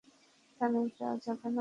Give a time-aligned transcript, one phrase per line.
[0.61, 1.49] থানায় যাওয়া যাবে না।